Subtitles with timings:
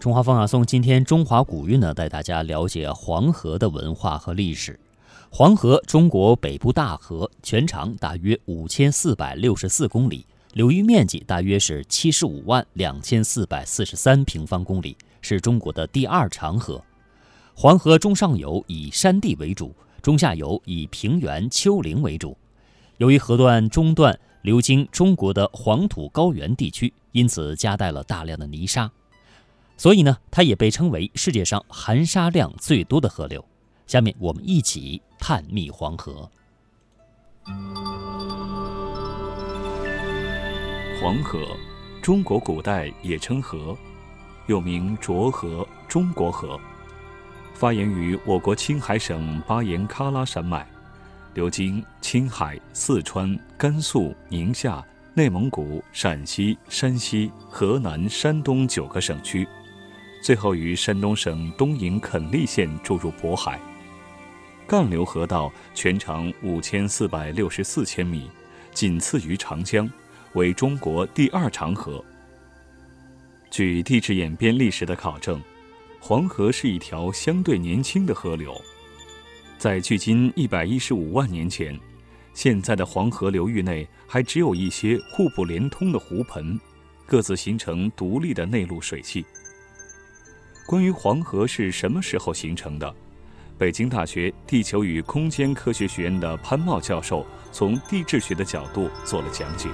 [0.00, 4.80] 中华风雅颂今天中华古韵呢，带大家了解黄河的文化和历史。
[5.28, 10.24] 黄河，中国北部大河，全长大约五千四百六十四公里，
[10.54, 16.82] 流域面积大约是七十五万两千四百四十三平方公里，是中国的第二长河。
[17.54, 22.34] 黄河中上游以山地为主，中下游以平原丘陵为主。
[22.96, 28.90] 由于河段中段流经中国的黄土高原地区，因此夹带了大量的泥沙。
[29.80, 33.42] 所以呢，它也被称为世界上含沙量最多的河流。
[33.86, 36.30] 下面我们一起探秘黄河。
[41.00, 41.56] 黄河，
[42.02, 43.74] 中国古代也称河，
[44.48, 46.60] 又名浊河、中国河，
[47.54, 50.68] 发源于我国青海省巴颜喀拉山脉，
[51.32, 59.48] 流经青海、四川、甘肃、宁夏、内蒙古、陕西、山西、河南、山东九个省区。
[60.20, 63.58] 最后于山东省东营垦利县注入渤海。
[64.66, 68.30] 干流河道全长五千四百六十四千米，
[68.72, 69.90] 仅次于长江，
[70.34, 72.04] 为中国第二长河。
[73.50, 75.42] 据地质演变历史的考证，
[75.98, 78.54] 黄河是一条相对年轻的河流。
[79.58, 81.76] 在距今一百一十五万年前，
[82.32, 86.58] 现在的黄河流域内还只有一些互不连通的湖盆，
[87.06, 89.26] 各自形成独立的内陆水系。
[90.70, 92.94] 关于黄河是什么时候形成的，
[93.58, 99.68] 北京大学地球与空间科学学院的潘茂教授从地质学的角度做了讲解。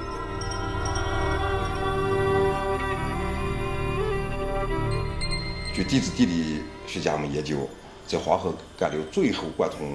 [5.75, 7.69] 据地质地理学家们研究，
[8.07, 9.87] 在黄河干流最后贯通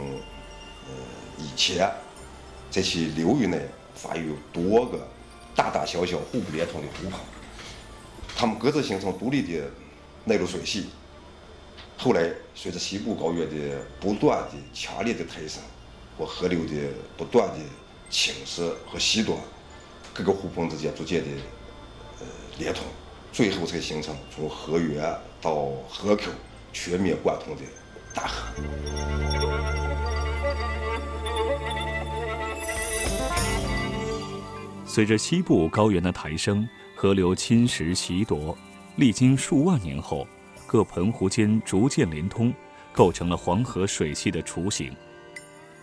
[0.85, 0.93] 呃
[1.39, 1.89] 以前，
[2.69, 3.59] 在其流域内
[3.95, 4.99] 发育有多个
[5.55, 7.19] 大大小小互不连通的湖泊，
[8.35, 9.67] 它们各自形成独立的。
[10.23, 10.85] 内陆水系，
[11.97, 15.61] 后来随着西部高原的不断的强烈的抬升，
[16.17, 17.59] 和河流的不断的
[18.09, 19.37] 侵蚀和西端，
[20.13, 21.29] 各个湖泊之间逐渐的
[22.19, 22.27] 呃
[22.59, 22.83] 连通，
[23.31, 25.03] 最后才形成从河源
[25.41, 26.23] 到河口
[26.71, 27.61] 全面贯通的
[28.13, 28.53] 大河。
[34.85, 38.55] 随着西部高原的抬升，河流侵蚀袭夺。
[38.95, 40.27] 历经数万年后，
[40.67, 42.53] 各盆湖间逐渐连通，
[42.91, 44.91] 构成了黄河水系的雏形。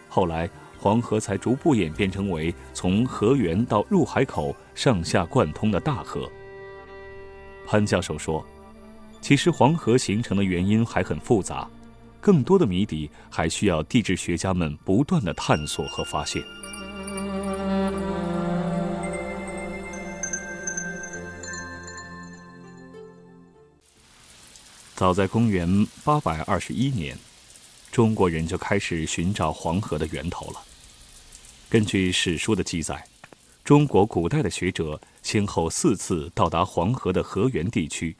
[0.08, 0.48] 后来，
[0.78, 6.30] 黄河才逐步演变成为从河源到入海口上下贯通的大河。
[7.66, 8.44] 潘教授说
[9.20, 11.69] ：“其实黄河形成的原因还很复杂，
[12.20, 16.42] 更多的谜底还需要地质学家们不断的探索和发现。”
[24.98, 27.16] 早在公元八百二十一年，
[27.92, 30.60] 中国人就开始寻找黄河的源头了。
[31.69, 33.06] 根据史书的记载，
[33.62, 38.16] 中国古代的学者先后四次到达黄河的河源地区。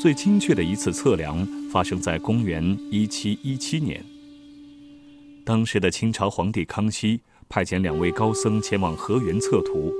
[0.00, 4.02] 最精确的一次测量发生在公元一七一七年。
[5.44, 9.92] 当时的清朝皇帝康熙派遣两位高僧前往河源测图，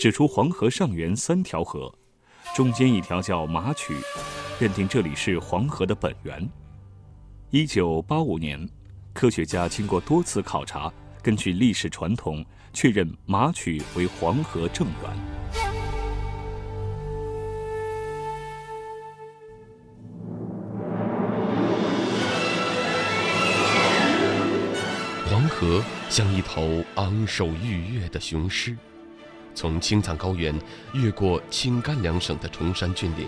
[0.00, 1.94] 指出黄河上源三条河，
[2.58, 3.96] 中间一条叫马曲。
[4.58, 6.44] 认定这里是黄河的本源。
[7.50, 8.68] 一九八五年，
[9.12, 10.92] 科学家经过多次考察，
[11.22, 15.16] 根据历史传统，确认马曲为黄河正源。
[25.30, 25.80] 黄河
[26.10, 28.76] 像一头昂首欲跃的雄狮。
[29.58, 30.54] 从青藏高原
[30.92, 33.26] 越过青甘两省的崇山峻岭，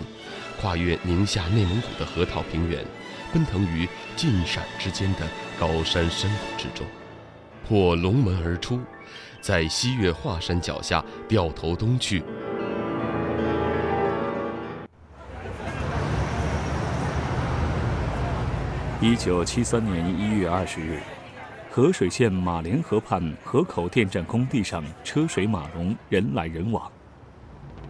[0.61, 2.85] 跨越宁夏、内蒙古的河套平原，
[3.33, 5.27] 奔腾于晋陕之间的
[5.59, 6.87] 高山深谷之中，
[7.67, 8.79] 破龙门而出，
[9.41, 12.23] 在西岳华山脚下掉头东去。
[19.01, 21.01] 一九七三年一月二十日。
[21.73, 26.91] 河水县马连河畔河口电站工地上车水马龙，人来人往。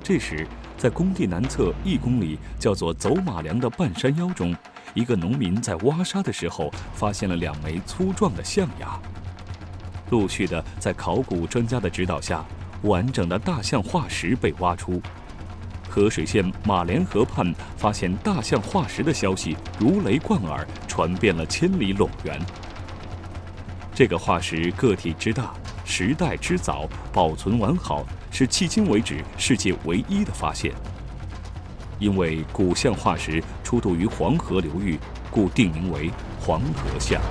[0.03, 0.45] 这时，
[0.77, 4.55] 在工地南侧一公里叫做走马梁的半山腰中，
[4.93, 8.99] 一个农民在挖沙的时候发现了两枚粗壮的象牙。
[10.11, 12.45] 陆续的，在考古专家的指导下，
[12.83, 15.01] 完整的大象化石被挖出。
[15.89, 22.39] 河水县马连河畔发现大象化石的消息如雷贯耳，传遍了千里陇原。
[23.93, 25.51] 这个化石个体之大，
[25.83, 30.71] 时代之早，保存完好，是迄今为止世界唯一的发现。
[31.99, 34.97] 因为古象化石出土于黄河流域，
[35.29, 36.09] 故定名为
[36.39, 37.21] 黄河象。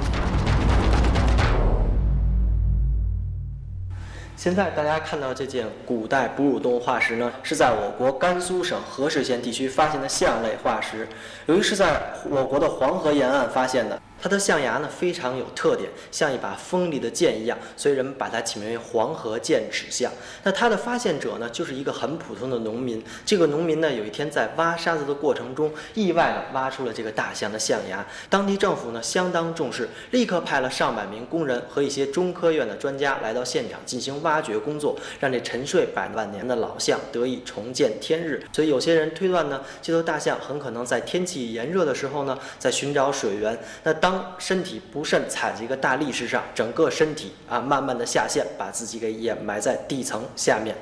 [4.37, 11.09] 现在大家看到这件古代哺乳动物化石呢，是在我国甘肃省合水县地区发现的象类化石，
[11.47, 14.01] 由于是在我国的黄河沿岸发现的。
[14.21, 20.13] 它的象牙呢非常有特点，像一把锋利的剑一样，所以人们把它起名为黄河剑齿象。
[20.43, 23.03] 那它的发现者呢，就是一个很普通的农民。
[23.25, 28.05] 这个农民呢，有一天在挖沙子的过程中，意外的挖出了这个大象的象牙。
[28.29, 38.43] 当地政府呢相当重视，立刻派了上百名工人和一些中科院的专家来到现场进行挖掘工作，让这沉睡百万年的老象得以重见天日。
[38.53, 43.59] 所以有些人推断呢，这头大象很可能在天气炎热的时候呢，在寻找水源。
[43.85, 50.77] 那当当身体不慎踩在一个大砾石上，整个身体啊慢慢的下陷，把自己给掩埋在地层下面。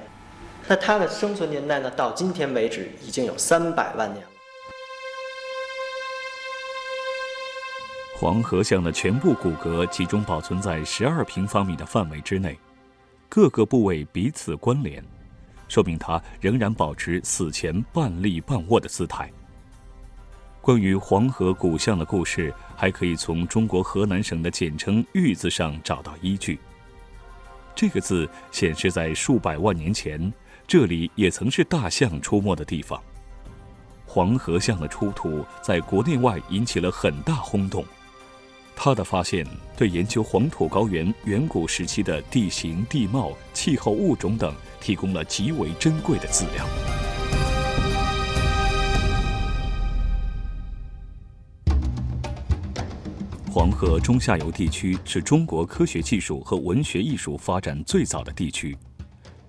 [0.66, 4.24] 那它的生存年代呢，到今天为止已经有三百万年。
[8.16, 12.58] 黄河象的全部骨骼集中保存在十二平方米的范围之内，
[13.28, 15.04] 各个部位彼此关联，
[15.68, 19.30] 说明它仍然保持死前半立半卧的姿态。
[20.68, 26.58] 关于黄河古象的故事，还可以从中国河南省的简称“玉”字上找到依据。
[27.74, 30.30] 这个字显示在数百万年前，
[30.66, 33.02] 这里也曾是大象出没的地方。
[34.04, 37.82] 黄河象的出土在国内外引起了很大轰动，
[38.76, 47.07] 它的发现对研究黄土高原远古时期的地形地貌、气候物种等提供了极为珍贵的资料。
[53.58, 58.78] 黄河中下游地区是中国科学技术和文学艺术发展最早的地区。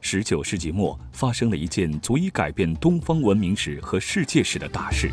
[0.01, 5.11] 十九世纪末，发生了一件足以改变东方文明史和世界史的大事。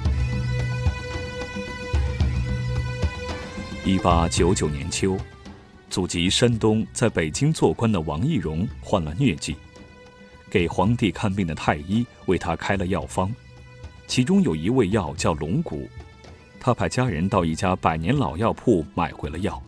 [3.85, 5.19] 一八九九年秋，
[5.91, 9.55] 祖籍山东，在北京做官的王懿荣患了疟疾，
[10.49, 13.31] 给皇帝看病的太医为他开了药方，
[14.07, 15.87] 其中有一味药叫龙骨。
[16.67, 19.63] 他派家人到一家百年老药铺买回了药。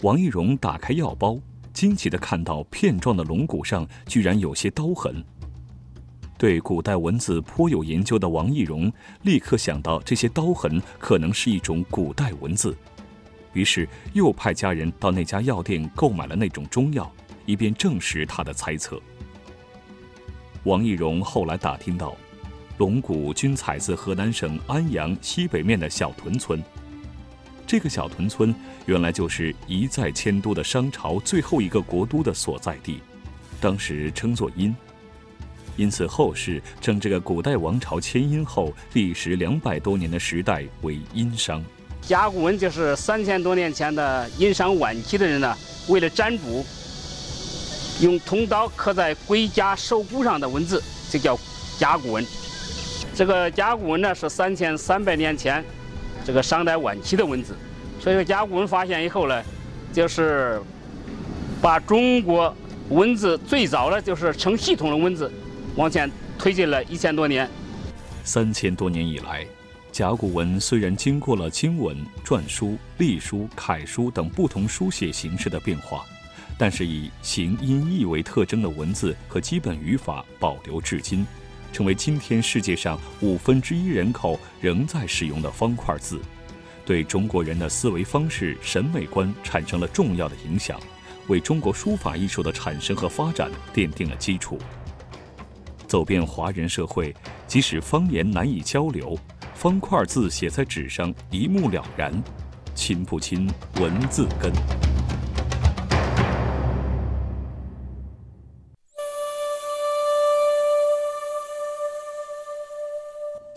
[0.00, 1.38] 王懿荣打开药包，
[1.74, 5.22] 惊奇地看到片状的龙骨上居然有些刀痕。
[6.38, 8.90] 对古代文字颇有研究的王懿荣
[9.20, 12.74] 立刻想到这些刀痕可能是一种古代文字，
[13.52, 17.12] 于是又派家人到那家药店购买了那种中药，
[17.44, 18.98] 以便证实他的猜测。
[20.64, 22.16] 王懿荣后来打听到。
[22.78, 26.62] 龙骨均采自河南省安阳西北面的小屯村。
[27.66, 28.54] 这个小屯村
[28.86, 33.00] 原来就是一再迁都的商朝最后一个国都的所在地，
[33.60, 34.74] 当时称作殷，
[35.76, 41.62] 因此后世称这个古代王朝迁殷后历时两百多年的时代为殷商。
[42.00, 45.54] 甲骨文就是三千多年前的殷商晚期的人呢，
[45.88, 46.64] 为了占卜，
[48.00, 50.80] 用铜刀刻在龟甲兽骨上的文字，
[51.10, 51.36] 就叫
[51.76, 52.24] 甲骨文。
[53.18, 55.64] 这个甲骨文呢是三千三百年前，
[56.24, 57.52] 这个商代晚期的文字，
[57.98, 59.42] 所以说甲骨文发现以后呢，
[59.92, 60.62] 就是
[61.60, 62.54] 把中国
[62.90, 65.28] 文字最早的就是成系统的文字
[65.74, 67.50] 往前推进了一千多年。
[68.22, 69.44] 三千多年以来，
[69.90, 76.04] 甲骨文虽然经过了经文、篆书、隶书、楷书等不同书写形式的变化，
[76.56, 81.26] 但是以形音义为特征的文字和基本语法保留至今。
[81.72, 86.20] 成为今天世界上五分之一人口仍在使用的方块字，
[86.84, 90.80] 对中国人的思维方式、审美观产生了重要的影响，
[91.28, 94.58] 为中国书法艺术的产生和发展奠定了基础。
[95.86, 97.14] 走遍华人社会，
[97.46, 99.18] 即使方言难以交流，
[99.54, 102.12] 方块字写在纸上一目了然，
[102.74, 104.87] 亲不亲文字根？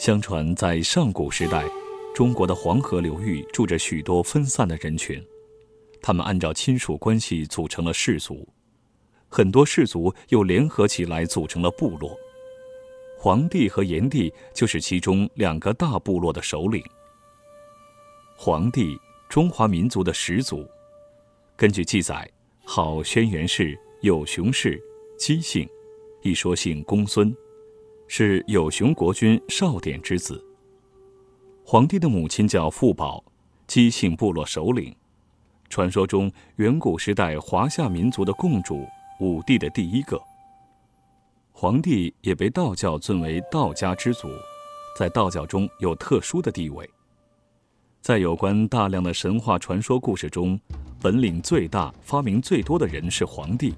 [0.01, 1.63] 相传，在上古时代，
[2.11, 5.23] 中国的黄河流域住着许多分散的人群，
[6.01, 8.49] 他们按照亲属关系组成了氏族，
[9.29, 12.17] 很多氏族又联合起来组成了部落。
[13.15, 16.83] 黄帝和炎帝就是其中两个大部落的首领。
[18.35, 18.97] 黄帝，
[19.29, 20.67] 中华民族的始祖，
[21.55, 22.27] 根据记载，
[22.65, 24.81] 号轩辕氏，有熊氏，
[25.15, 25.69] 姬姓，
[26.23, 27.31] 一说姓公孙。
[28.13, 30.45] 是有熊国君少典之子。
[31.63, 33.23] 皇帝的母亲叫傅宝，
[33.67, 34.93] 姬姓部落首领。
[35.69, 38.85] 传说中，远古时代华夏民族的共主，
[39.21, 40.21] 五帝的第一个。
[41.53, 44.27] 皇帝也被道教尊为道家之祖，
[44.99, 46.85] 在道教中有特殊的地位。
[48.01, 50.59] 在有关大量的神话传说故事中，
[50.99, 53.73] 本领最大、发明最多的人是皇帝。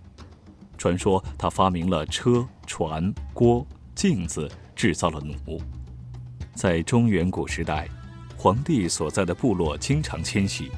[0.75, 3.63] 传说他发明了车、船、锅、
[3.95, 5.62] 镜子，制造了弩。
[6.55, 7.88] 在中原古时代，
[8.35, 10.71] 皇帝所在的部落经常迁徙，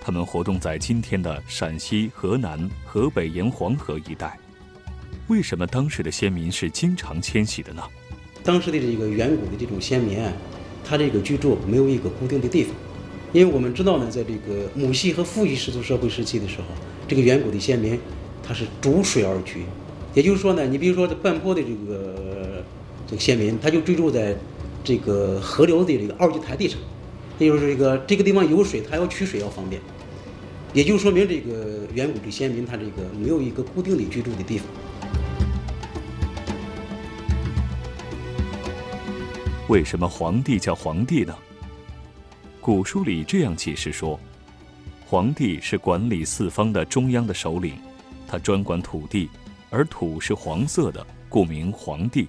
[0.00, 4.38] 他们活动在今天的陕西、河南、河北沿黄河一带。
[5.28, 7.82] 为什么当时的先民是经常迁徙的呢？
[8.42, 10.32] 当时的这个远古的这种先民啊，
[10.84, 12.74] 他这个居住没有一个固定的地方，
[13.32, 16.66] 因为我们知道呢，在这个母系和父系氏族社会时期的时候，
[17.06, 17.98] 这个远古的先民
[18.42, 19.64] 他是逐水而居，
[20.16, 22.64] 也就是说呢，你比如说这半坡的这个
[23.06, 24.34] 这个先民，他就居住在
[24.82, 26.80] 这个河流的这个二级台地上，
[27.38, 29.78] 也就是这个这个地方有水，他要取水要方便，
[30.72, 34.66] 也就说明这个远古的先民他这个没有一个固定的居住的地方。
[39.68, 41.36] 为什么皇帝叫皇帝呢？
[42.58, 44.18] 古书里这样解释说：
[45.04, 47.74] 皇帝是管理四方的中央的首领，
[48.26, 49.28] 他专管土地，
[49.70, 52.28] 而土是黄色的，故名黄帝。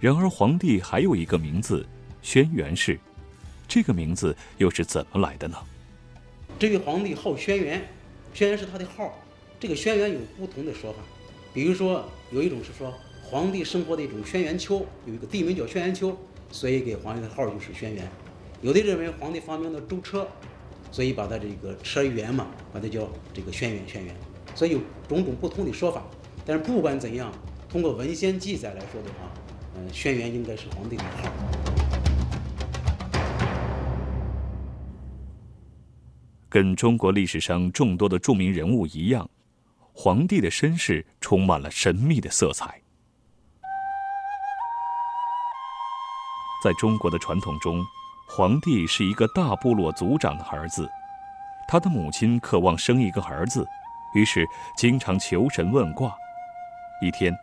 [0.00, 1.86] 然而，黄帝还有一个名字——
[2.22, 2.98] 轩辕氏，
[3.66, 5.56] 这个名字又是怎么来的呢？
[6.58, 7.80] 这位皇帝号轩辕，
[8.32, 9.12] 轩辕是他的号。
[9.60, 10.98] 这个轩辕有不同的说法，
[11.52, 12.92] 比如说有一种是说。
[13.30, 16.16] 皇帝生活的一种轩辕丘，有一个地名叫轩辕丘，
[16.50, 18.00] 所以给皇帝的号就是轩辕。
[18.62, 20.26] 有的认为皇帝发明了舟车，
[20.90, 24.08] 所以把他这个车辕嘛，把它叫这个轩辕轩辕。
[24.54, 26.02] 所以有种种不同的说法。
[26.44, 27.32] 但是不管怎样，
[27.68, 29.30] 通过文献记载来说的话，
[29.76, 31.30] 嗯，轩辕应该是皇帝的号。
[36.48, 39.28] 跟中国历史上众多的著名人物一样，
[39.92, 42.80] 皇帝的身世充满了神秘的色彩。
[46.64, 47.84] 在中国的传统中，
[48.26, 50.88] 皇帝是一个大部落族长的儿子，
[51.68, 53.64] 他的母亲渴望生一个儿子，
[54.14, 54.46] 于是
[54.76, 56.14] 经常求神问卦。
[57.00, 57.36] 一天，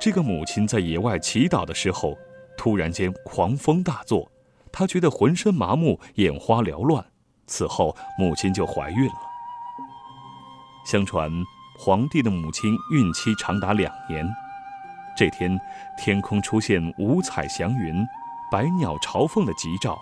[0.00, 2.16] 这个母亲在野外祈祷的时候，
[2.56, 4.30] 突然间狂风大作，
[4.72, 7.04] 她觉得浑身麻木，眼花缭乱。
[7.46, 9.20] 此后，母亲就怀孕了。
[10.84, 11.30] 相传，
[11.78, 14.28] 皇帝的母亲孕期长达两年。
[15.16, 15.58] 这天，
[15.98, 18.06] 天空出现五彩祥云。
[18.52, 19.96] 百鸟朝凤的吉兆，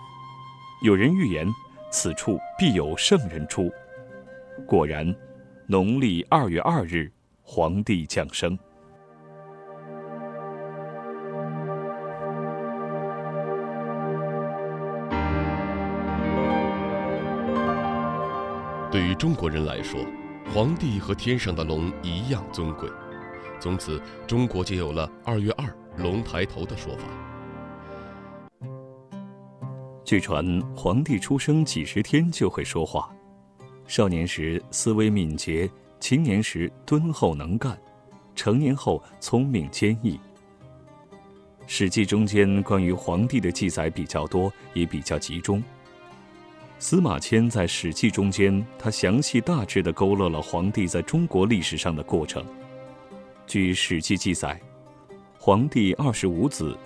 [0.81, 1.47] 有人预言
[1.91, 3.71] 此处必有圣人出。
[4.65, 5.15] 果然，
[5.71, 7.11] 农历二月二日，
[7.43, 8.57] 皇帝降生。
[18.91, 20.03] 对于中国人来说，
[20.51, 22.89] 皇帝和天上的龙一样尊贵，
[23.59, 27.03] 从此中国就有了“二月二，龙抬头”的说法。
[30.03, 30.43] 据传，
[30.75, 33.11] 皇帝出生几十天就会说话，
[33.89, 35.67] 少年时思维敏捷，
[35.99, 37.75] 青年时敦厚能干，
[38.35, 40.11] 成年后聪明坚毅。
[41.65, 45.61] 《史记》中间关于皇帝的记载比较多，也比较集中。
[46.77, 52.45] 司马迁在《史记》中间，他详细大致地勾勒了皇帝在中国历史上的过程。
[53.47, 54.61] 据《史记》记载，
[55.39, 56.77] 皇帝二十五子，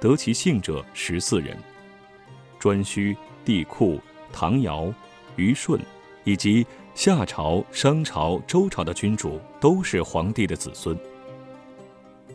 [0.00, 1.54] 得其姓者十四人。
[2.58, 4.00] 颛顼、帝喾、
[4.32, 4.90] 唐尧、
[5.36, 5.78] 虞舜，
[6.26, 10.98] 以及夏朝、商朝、周朝的君主，都是皇帝的子孙。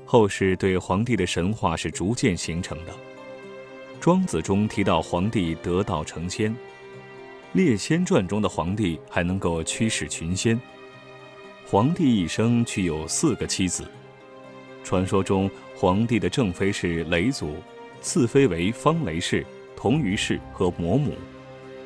[0.05, 2.93] 后世对皇帝的神话是逐渐形成的。
[3.99, 6.51] 庄子中提到皇帝得道成仙，
[7.51, 10.57] 《列仙传》中的皇帝还能够驱使群仙。
[11.67, 13.85] 皇帝一生具有四个妻子。
[14.85, 17.57] 传说中，皇帝的正妃是雷祖，
[17.99, 19.45] 次妃为方雷氏。
[19.75, 21.13] 同于氏和魔母，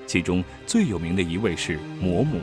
[0.08, 2.40] 其中最有名的一位是魔母。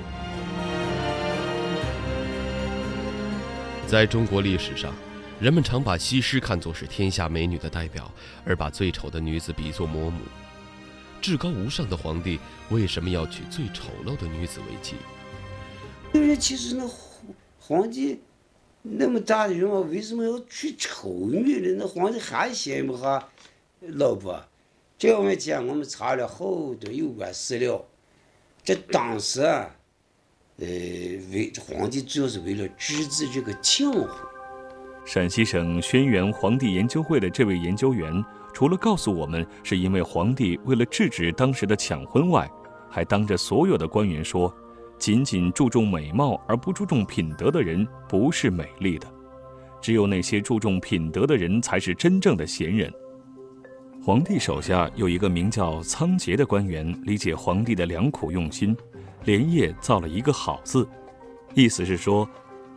[3.87, 4.93] 在中国历史上，
[5.39, 8.11] 人们常把西施看作是天下美女的代表，
[8.45, 10.21] 而把最丑的女子比作魔母。
[11.21, 12.41] 至高无上的皇帝
[12.71, 14.97] 为什么要娶最丑陋的女子为妻？
[16.13, 16.85] 因为其实那
[17.61, 18.21] 皇帝
[18.83, 21.79] 那么大的人物，为什么要娶丑女人？
[21.79, 23.23] 那皇帝还羡慕他
[23.81, 24.43] 老婆？
[25.03, 27.85] 这个问题啊，我们查了好多有关史料。
[28.63, 29.69] 这当时啊，
[30.59, 34.09] 呃，为皇帝主要是为了制止这个抢婚。
[35.05, 42.49] 陕西省轩辕皇帝研究会的这位研究员，除了告诉我们是因为皇帝为了制止当时的抢婚外，
[42.89, 44.55] 还当着所有的官员说，
[45.01, 49.13] 仅仅注重美貌而不注重品德的人不是美丽的，
[49.81, 52.95] 只有那些注重品德的人才是真正的贤人。
[54.05, 58.77] 皇帝手下有一个名叫仓颉的官员，理解皇帝的良苦用心，
[59.25, 60.89] 连夜造了一个“好”字，
[61.55, 62.29] 意思是说，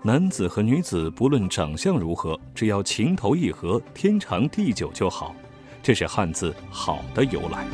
[0.03, 5.35] 男子和女子不论长相如何，只要情投意合、天长地久就好。
[5.81, 7.65] 这是汉字“好”的由来。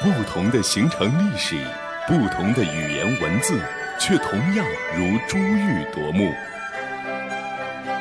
[0.00, 1.56] 不同的形成历史，
[2.08, 3.60] 不同的语言文字，
[4.00, 4.64] 却同样
[4.96, 6.32] 如珠玉夺目；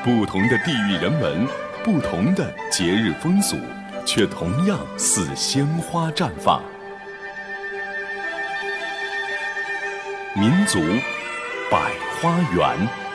[0.02, 1.46] 不同的地域人文，
[1.84, 3.58] 不同的节日风俗，
[4.06, 6.64] 却同样似鲜花绽放。
[10.34, 10.80] 民族
[11.70, 13.07] 百花园。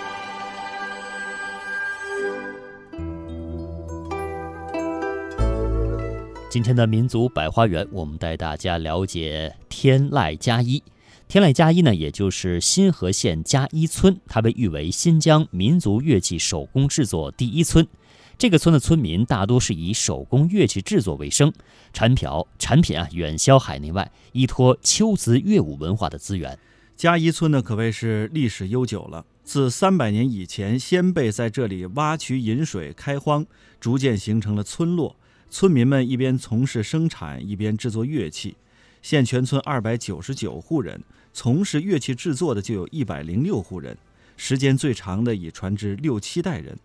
[6.52, 10.82] 今天的民族百花园，我们带大家了解天籁加一。
[11.26, 17.88] 天籁加一呢，也就是新河县加一村，它被誉为新疆民族乐器手工制作第一村。
[18.36, 21.50] 这个村的村民大多是以手工乐器制作为生，
[21.94, 22.28] 产品
[22.58, 26.58] 产品啊远销海内外，依托秋瓷乐舞文化的资源。
[26.94, 29.24] 加一村呢，可谓是历史悠久了。
[29.42, 33.46] 自三百年以前，先辈在这里挖渠引水、开荒，
[33.80, 35.16] 逐渐形成了村落。
[35.52, 38.56] 村民们一边从事生产，一边制作乐器。
[39.02, 41.04] 现全村二百九十九户人，
[41.34, 43.94] 从事乐器制作的就有一百零六户人，
[44.38, 46.78] 时间最长的已传至六七代人。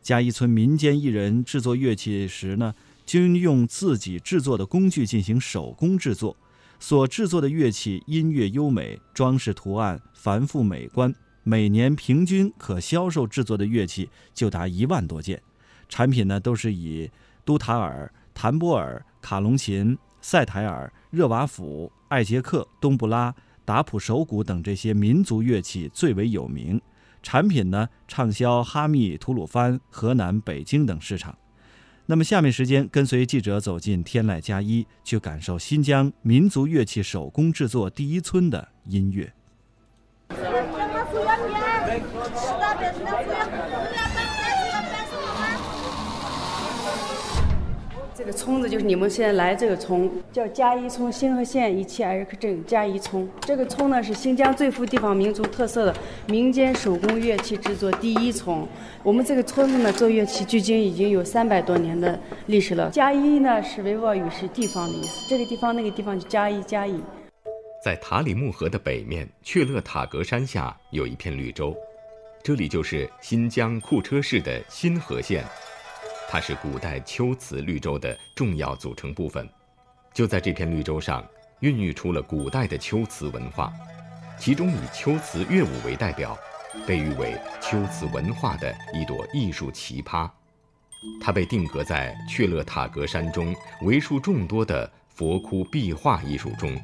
[0.00, 6.34] 嘉义村民间艺人制作乐器时呢，均用自己制作的工具进行手工制作，
[6.80, 11.14] 所制作的乐器音乐优美，装饰图案繁复美观。
[11.42, 15.42] 每年平均可销售制作的乐器就达一万多件，
[15.90, 17.10] 产品呢都是以。
[17.44, 23.34] 都塔尔、谭波尔、卡隆琴、塞台尔、热瓦甫、艾杰克、东布拉、
[23.64, 26.80] 达普手鼓等这些民族乐器最为有名，
[27.22, 31.36] 产品呢畅销哈密、吐鲁番、河南、北京等市场。
[32.06, 39.32] 那么下面时间跟随记者走进天籁加一，去感受新疆民族乐器手工制作第一村的音乐。
[48.16, 53.28] 这个村子就是你们现在来这个村，叫嘉义村，新河县伊旗尔克镇嘉义村。
[53.40, 55.94] 这个村呢是新疆最富地方民族特色的
[56.28, 58.64] 民间手工乐器制作第一村。
[59.02, 62.88] 我们这个村子呢做乐器距今已经有三百多年的历史了。
[62.90, 67.02] 嘉义呢是维吾尔语是地方的意思，这个地方那个地方就嘉义嘉义。
[67.84, 71.76] 在塔里木河的北面，雀勒塔格山下有一片绿洲，
[72.44, 75.44] 这里就是新疆库车市的新河县。
[76.34, 79.48] 它是古代秋瓷绿洲的重要组成部分，
[80.12, 81.24] 就在这片绿洲上，
[81.60, 83.72] 孕育出了古代的秋瓷文化，
[84.36, 86.36] 其中以秋瓷乐舞为代表，
[86.84, 90.28] 被誉为秋瓷文化的一朵艺术奇葩。
[91.20, 96.76] 它被定格在雀勒塔格山中为数众多的佛窟壁画艺术中，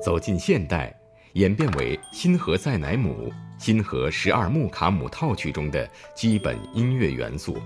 [0.00, 0.94] 走进现代，
[1.32, 7.60] 演变为新河赛乃姆、新河十二木卡姆套曲中的基本音乐元素。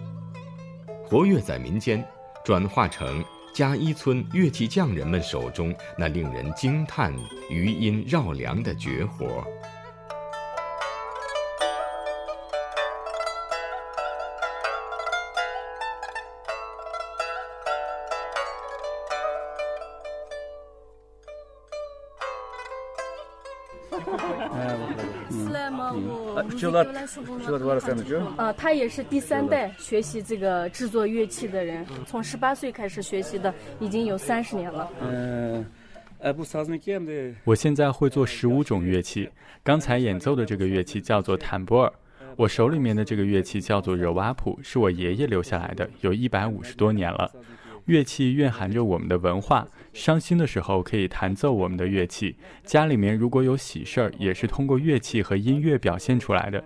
[1.11, 2.07] 活跃在民间，
[2.45, 7.13] 转化成嘉一村乐器匠人们手中那令人惊叹、
[7.51, 9.45] 余音绕梁的绝活。
[28.37, 34.89] 啊，他也是第三代学习这个制作乐器的人，从十八岁开始学习的，已经有三十年了。
[35.01, 35.65] 嗯，
[37.45, 39.29] 我现在会做十五种乐器，
[39.63, 41.93] 刚才演奏的这个乐器叫做坦波尔，
[42.37, 47.31] 我手里面的这个乐器叫做热瓦普，是我爷爷留下来的，有一百五十多年了。
[47.87, 52.37] 乐器蕴含着我们的文化，伤心的时候可以弹奏我们的乐器。
[52.65, 56.63] 家里面如果有喜事儿，也是通过乐器和音乐表现出来的。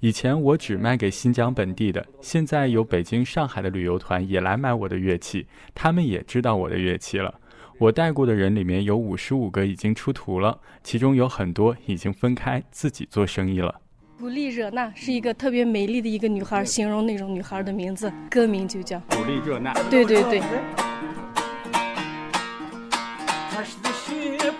[0.00, 7.34] 以前我只卖给新疆本地的，现在有北京、上海的旅游团也来买我的乐器，他们也知道我的乐器了。
[7.78, 13.74] 我带过的人里面有五十五个已经出徒了，其中有很多已经分开自己做生意了。
[14.18, 19.72] 古丽热娜是一个特别美丽的一个女孩，形容那种女孩的名字，歌名就叫古丽热娜。
[19.90, 20.85] 对对对。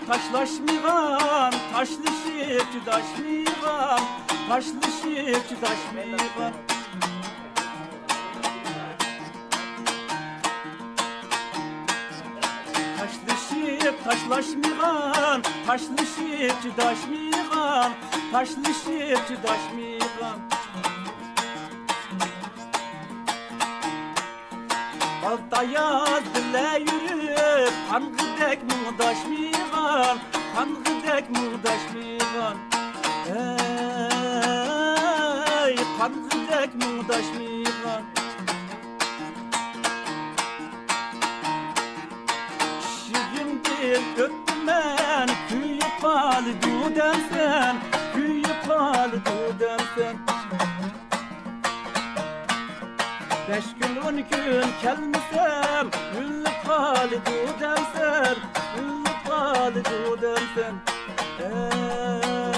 [0.07, 3.99] taşlaşmıvan taşlı şirk taşmıvan
[4.49, 6.53] taşlı şirk taşmıvan
[12.97, 17.91] taşlı şirk taşlaşmıvan taşlı şirk taşmıvan
[18.31, 20.39] taşlı şirk taşmıvan
[25.23, 30.17] Balta yaz dile yürüp hangi gıdek muğdaş miğan
[30.55, 32.57] Han gıdek muğdaş miğan
[35.65, 38.01] Ey kan gıdek muğdaş miğan
[42.81, 47.75] Şirin değil öptüm ben Küyü pal dudem sen
[48.15, 50.17] Küyü pal dudem sen
[53.49, 58.35] Beş gün on gün kelmesem Güllük خالد ودمسان
[59.27, 60.81] خالد ودمسان
[61.53, 62.56] آه.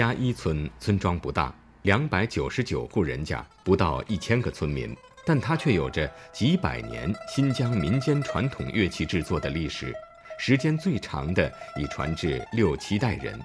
[0.00, 9.94] 加一村村庄不大，两百九十九户人家，不到一千个村民，但它却有着几百年新疆民间传统乐器制作的历史，
[10.38, 13.38] 时间最长的已传至六七代人。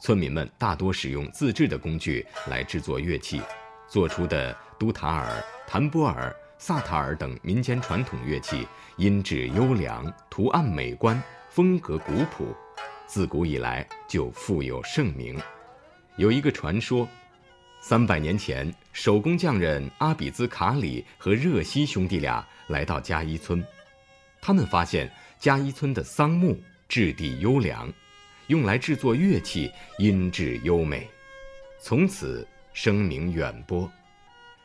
[0.00, 3.40] 村民们大多使用自制的工具来制作乐器，
[3.88, 12.54] 做出的都塔尔、弹拨尔、萨塔尔等民间传统乐器，音质优良，图案美观，风格古朴，
[13.06, 15.40] 自古以来就富有盛名。
[16.16, 17.08] 有一个传说，
[17.80, 23.64] 三百年前，手工匠人阿比兹卡里和热西兄弟俩来到加伊村，
[24.40, 27.90] 他们发现加伊村的桑木质地优良，
[28.48, 31.08] 用来制作乐器音质优美，
[31.80, 33.90] 从此声名远播，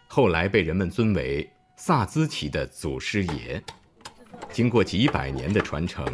[0.07, 3.63] 后来被人们尊为萨兹旗的祖师爷。
[4.51, 6.05] 经过几百年的传承，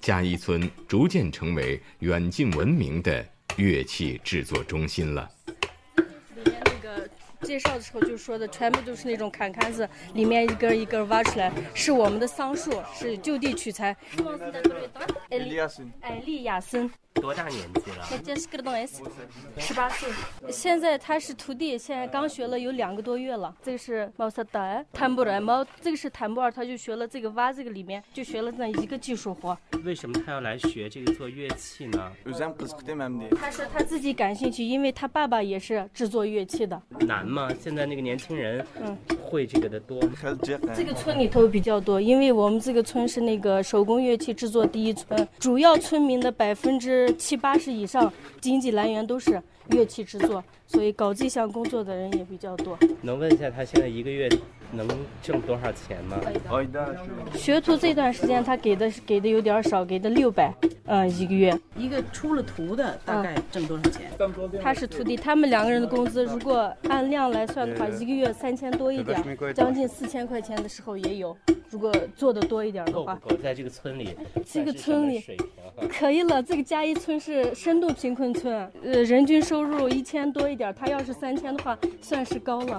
[0.00, 3.26] 加伊村逐渐成为远近闻名的
[3.58, 5.28] 乐器制作中心了。
[5.96, 7.08] 里面那个
[7.42, 13.96] 介绍的时候就说的，全部都是那种坎坎子，里面一根一根挖出来，是我们的桑树，是就地取材。
[15.28, 16.88] 艾利亚森，艾利亚森，
[17.20, 18.04] 多大年纪了？
[19.58, 20.08] 十八岁。
[20.50, 23.54] 现在他是徒弟，现在刚学了有两个多月了。
[23.62, 29.56] 这个是毛萨达坦布尔，毛这个是坦布尔，他就学了这个挖这个里面就学了那一个技术活。
[29.84, 32.12] 为什么他要来学这个做乐器呢？
[33.38, 36.80] 他说他自己感兴趣，因为他爸爸也是制作乐器的。
[37.00, 37.48] 难吗？
[37.60, 40.10] 现在那个年轻人，嗯，会这个的多吗？
[40.74, 49.40] 这个村里头比较多，因为我们这个村是那个手工乐器制作第一村，主要村民的百分之七八十以上经济来源都是
[49.70, 52.78] 乐器制作，所以搞这项工作的人也比较多。
[53.02, 54.28] 能问一下他现在一个月
[54.70, 54.86] 能
[55.22, 56.20] 挣多少钱吗？
[57.34, 60.54] 学徒这段时间他给的给的有点少，给的六百，
[60.86, 61.58] 嗯，一个月。
[61.76, 64.10] 一个出了徒的大概挣多少钱？
[64.60, 71.36] 他是徒弟，他们两个人的工资如果按量来算的话，一个月三千多一点，将近四千块钱的时候也有。
[71.70, 75.22] 如果做的多一点的话，够在这个村里，这个村里
[75.90, 76.42] 可以了。
[76.42, 82.78] 这个加一村是深度贫困村，呃，人均收入一千多一点，他要是三千的话，算是高了。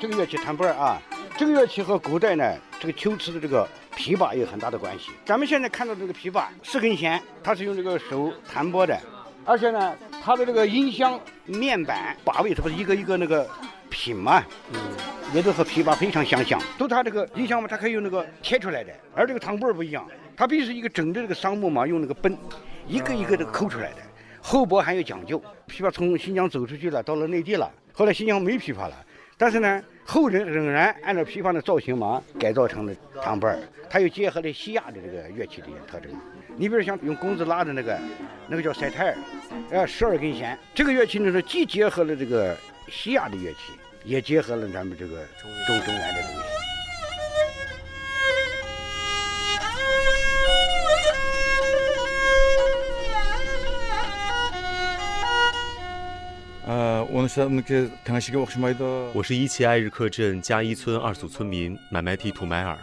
[0.00, 1.02] 这个乐器弹拨啊，
[1.36, 5.10] 这个乐器和古代呢这个秋瓷的这个琵琶有很大的关系。
[5.24, 8.96] 咱们现在看到这个琵琶四根弦，它是用这个手弹拨的，
[9.44, 13.48] 而且呢，它的这个音箱面板把位，它不是一个一个那个
[13.90, 14.78] 品嘛，嗯，
[15.34, 16.60] 也都和琵琶非常相像。
[16.78, 20.06] 都它这个音箱嘛，它可以用那个切出来的，而这个弹拨不一样，
[20.36, 22.38] 它必须是一个整的这个桑木嘛，用那个奔，
[22.86, 23.96] 一个一个的抠出来的，
[24.40, 25.42] 厚薄还有讲究。
[25.66, 28.94] 琵琶从新疆走出去了，到了内地了，后来新疆没琵琶了。
[29.40, 36.10] 但是呢，后人仍然按照琵琶的造型嘛，改造成了唐板儿，它又结合了西亚的这个乐器的一些特征。
[36.56, 37.96] 你比如像用弓子拉的那个，
[38.48, 39.16] 那个叫塞泰尔，
[39.70, 40.58] 呃，十二根弦。
[40.74, 42.56] 这个乐器呢是既结合了这个
[42.90, 43.58] 西亚的乐器，
[44.04, 45.48] 也结合了咱们这个中
[45.84, 46.57] 中原的东西。
[57.10, 57.26] 我
[59.22, 62.78] 是伊奇艾日克镇加伊村二组村民买买提图买尔。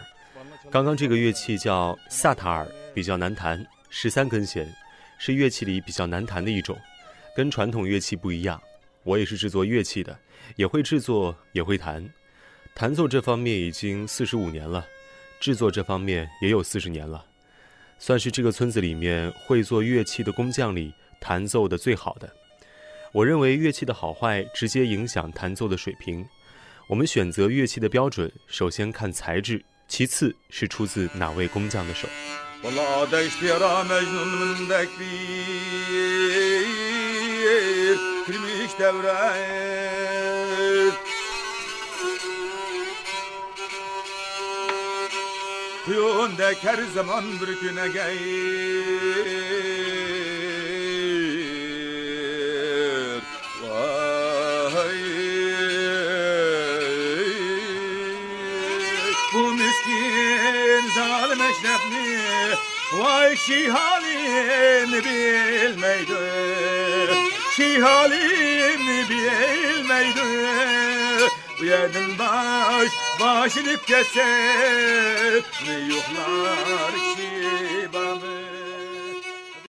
[0.71, 4.67] 刚刚这个乐器叫萨塔尔，比较难弹，十三根弦，
[5.19, 6.75] 是乐器里比较难弹的一种，
[7.35, 8.59] 跟传统乐器不一样。
[9.03, 10.17] 我也是制作乐器的，
[10.55, 12.03] 也会制作，也会弹。
[12.73, 14.83] 弹奏这方面已经四十五年了，
[15.39, 17.23] 制作这方面也有四十年了，
[17.99, 22.27] 算是这个村子里面会做乐器的工匠里弹奏的最好的。
[23.15, 26.28] 我认为乐器的好坏直接影响弹奏的水平。
[26.86, 32.10] 我们选择乐器的标准，首先看材质，其次是出自哪位工匠的手。
[63.06, 66.13] Vay şihalim bilmeydi
[67.56, 70.22] Şihalim bilmeydi
[71.60, 77.24] Bu yerin baş başını keser Ne yoklar şihalim